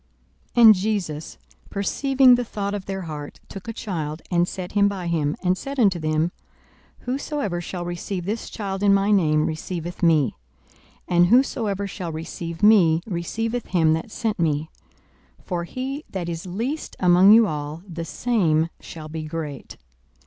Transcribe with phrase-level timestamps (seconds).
[0.57, 1.37] 42:009:047 And Jesus,
[1.69, 5.45] perceiving the thought of their heart, took a child, and set him by him, 42:009:048
[5.45, 6.31] And said unto them,
[7.01, 10.35] Whosoever shall receive this child in my name receiveth me:
[11.07, 14.71] and whosoever shall receive me receiveth him that sent me:
[15.45, 19.77] for he that is least among you all, the same shall be great.